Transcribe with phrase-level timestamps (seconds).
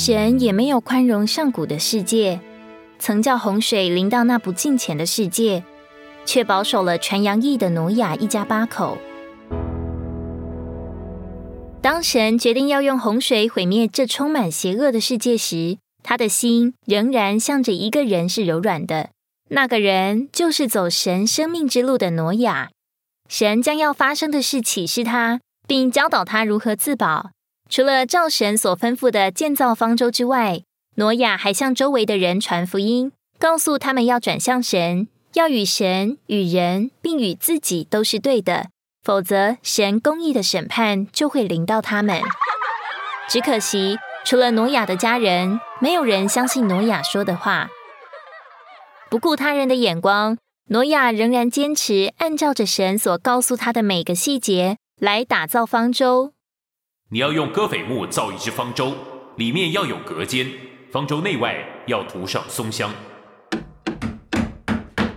[0.00, 2.40] 神也没有宽容上古的世界，
[3.00, 5.64] 曾叫洪水临到那不敬虔的世界，
[6.24, 8.96] 却保守了传扬义的挪亚一家八口。
[11.82, 19.10] 当神决定要用洪水毁灭这充满邪恶的世界时，他的心仍然向着一个人是柔软的，
[19.48, 22.70] 那个人就是走神生命之路的挪亚。
[23.28, 27.30] 神将要发生的事启示他，并教导他如何自保。
[27.68, 30.62] 除了照神所吩咐的建造方舟之外，
[30.96, 38.70] 挪亚还向周围的人传福音，告诉他们要转向神，要与神、与人，并与自己都是对的，
[39.02, 42.22] 否则神公义的审判就会临到他们。
[43.28, 47.68] 只可惜，除了挪亚的家人，没有人相信挪亚说的话。
[49.10, 50.38] 不顾他人的眼光，
[50.70, 56.32] 挪亚仍然坚持按照着神所告诉他的每个细节来打造方舟。
[57.10, 58.92] 你要用戈斐木造一只方舟，
[59.36, 60.46] 里面要有隔间，
[60.92, 61.56] 方舟内外
[61.86, 62.92] 要涂上松香。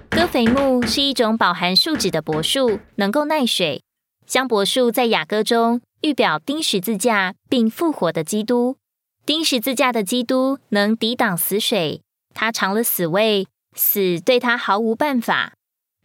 [0.10, 3.84] 戈斐木是一种饱含树脂的柏树，能够耐水。
[4.26, 8.78] 香柏树在雅歌中预表钉十字架并复活的基督。
[9.26, 12.02] 钉十字架的基督能抵挡死水，
[12.34, 13.46] 他尝了死味，
[13.76, 15.52] 死对他毫无办法。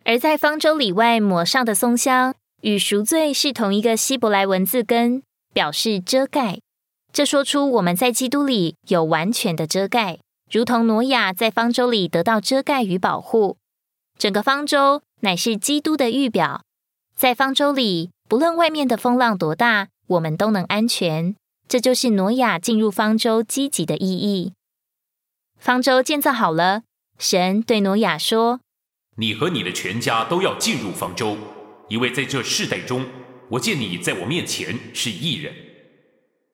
[0.04, 5.22] 而在方舟里外抹上的松香，与赎罪是同一个希伯来文字根。
[5.56, 6.60] 表示遮盖，
[7.14, 10.18] 这说出我们在基督里有完全的遮盖，
[10.52, 13.56] 如同挪亚在方舟里得到遮盖与保护。
[14.18, 16.62] 整个方舟乃是基督的预表，
[17.16, 21.34] 在方舟里，不论外面的风浪多大，我们都能安全。
[21.66, 24.52] 这就是挪亚进入方舟积极的意义。
[25.58, 26.82] 方舟建造好了，
[27.18, 28.60] 神对挪亚说
[29.16, 31.38] ：“你和你的全家都要进入方舟，
[31.88, 33.06] 因为在这世代中。”
[33.50, 35.52] 我见你在我面前是异人，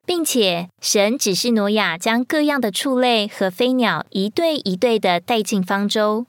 [0.05, 6.27] 并且神指示挪亚将各样的畜类和飞鸟一对一对的带进方舟。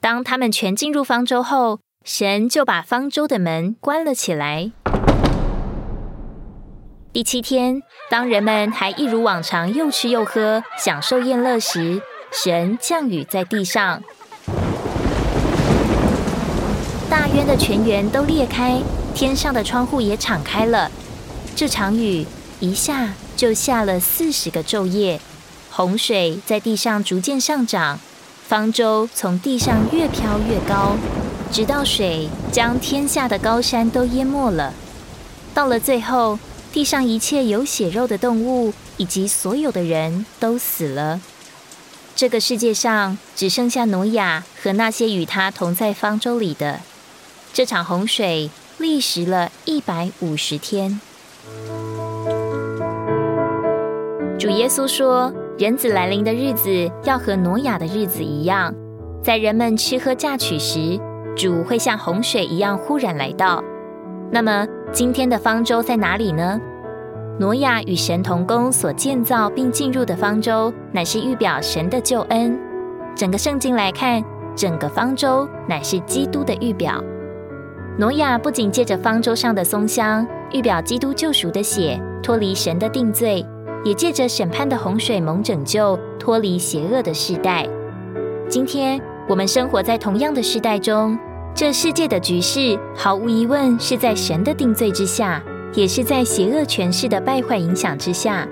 [0.00, 4.70] 当他们全进入方舟后，神就把方舟的门关了起来。
[7.12, 12.00] 第七天，当人们还一如往常又吃又喝，享受宴乐时，
[12.30, 14.04] 神降雨在地上，
[17.10, 18.80] 大渊的泉源都裂开。
[19.14, 20.90] 天上的窗户也敞开了。
[21.56, 22.24] 这场雨
[22.60, 25.20] 一下就下了四十个昼夜，
[25.70, 27.98] 洪水在地上逐渐上涨，
[28.46, 30.96] 方舟从地上越飘越高，
[31.50, 34.72] 直到水将天下的高山都淹没了。
[35.52, 36.38] 到了最后，
[36.72, 41.20] 地上一切有血肉的动物以及所有的人都死了。
[42.14, 46.80] 这个世界上只剩下挪亚和那些与他同在方舟里的。
[47.52, 48.50] 这场洪水。
[48.80, 51.00] 历时了一百五十天。
[54.38, 58.72] 主耶稣说：“人子来临的日子要和挪亚的日子一样，
[59.20, 60.96] 在人们吃喝嫁娶时，
[61.36, 63.60] 主会像洪水一样忽然来到。”
[64.30, 66.60] 那么，今天的方舟在哪里呢？
[67.40, 72.56] 挪亚与神同工所建造并进入的方舟，乃是预表神的救恩。
[73.16, 74.22] 整个圣经来看，
[74.54, 77.02] 整个方舟乃是基督的预表。
[77.98, 83.44] 挪亚不仅借着方舟上的松香预表基督救赎的血脱离神的定罪，
[83.84, 87.66] 也借着审判的洪水蒙拯救脱离邪恶的世代。
[88.48, 91.18] 今天我们生活在同样的世代中，
[91.52, 95.42] 这世界的局势毫无疑问是在神的定罪之下，
[95.74, 98.46] 也是在邪恶权势的败坏影响之下。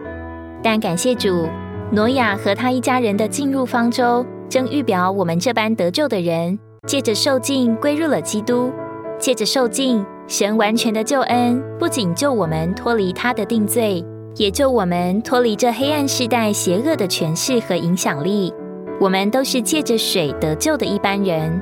[0.60, 1.46] 但感谢主，
[1.92, 6.58] 挪亚和他一家人的进入方舟，正预表我们这般得救的人，
[6.88, 8.72] 借着受尽归入了基督。
[9.18, 14.04] 借着受尽神完全的救恩，不仅救我们脱离他的定罪，
[14.36, 18.52] 也救我们脱离这黑暗世代邪恶的权势和影响力。
[19.00, 21.60] 我们都是借着水得救的一般人。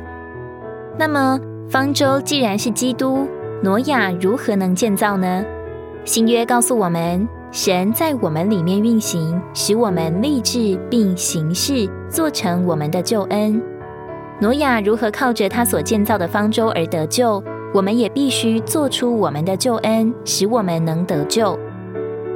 [0.98, 1.38] 那么，
[1.68, 3.26] 方舟既然是基督，
[3.62, 5.44] 挪亚如何能建造呢？
[6.04, 13.60] 新约告诉我们，神在我们里面运行，使我们立志并行事，做成我们的救恩。
[14.40, 17.42] 挪亚如何靠着他所建造的方舟而得救？
[17.72, 21.58] 我们也必须做出我们的救恩，使我们能得救。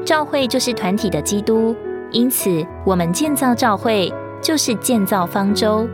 [0.05, 1.77] 教会就是团体的基督，
[2.11, 5.87] 因此我们建造教会就是建造方舟。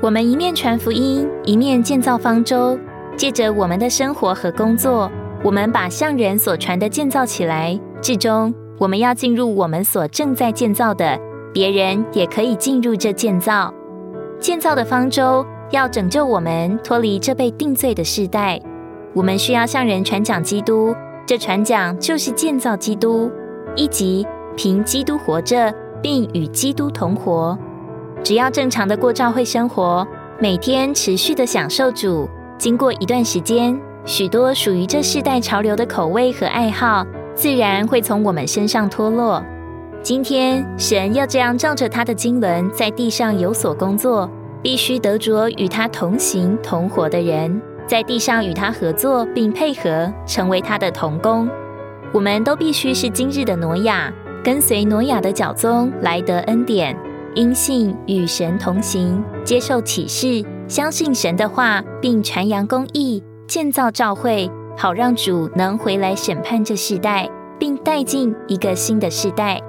[0.00, 2.78] 我们一面传福音，一面建造方舟。
[3.16, 5.10] 借着我们的生活和工作，
[5.44, 7.78] 我们把向人所传的建造起来。
[8.00, 11.16] 至终，我们要进入我们所正在建造的，
[11.52, 13.72] 别人也可以进入这建造。
[14.42, 18.60] 建造的方舟要拯救我们脱离这被定罪的时代，
[19.14, 20.92] 我们需要向人传讲基督。
[21.24, 23.30] 这传讲就是建造基督，
[23.76, 25.72] 以及凭基督活着，
[26.02, 27.56] 并与基督同活。
[28.24, 30.04] 只要正常的过教会生活，
[30.40, 32.28] 每天持续的享受主，
[32.58, 37.06] 经过一段时间，许多属于这世代潮流的口味和爱好，
[37.36, 39.40] 自然会从我们身上脱落。
[40.02, 44.28] 今天，神要这样照着他的经纶，在地上有所工作，
[44.60, 51.48] 必须得着与他同行同活的人，在地上与他合作并配合，成为他的同工。
[52.12, 54.12] 我们都必须是今日的挪亚，
[54.42, 56.96] 跟随挪亚的脚踪来得恩典。
[57.36, 69.62] 因信与神同行，接受启示，相信神的话，并传扬公义，建造教会，好让主能回来审判这世代，并带进一个新的世代。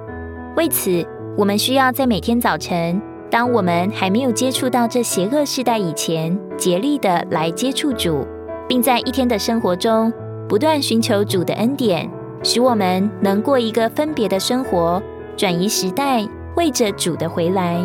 [0.56, 1.04] 为此，
[1.36, 8.26] 我们需要在每天早晨，当我们还没有接触到这邪恶世代以前，竭力的来接触主，
[8.68, 10.12] 并在一天的生活中
[10.48, 12.08] 不断寻求主的恩典，
[12.42, 15.02] 使我们能过一个分别的生活，
[15.36, 16.24] 转移时代。
[16.56, 17.80] 为着主的回来。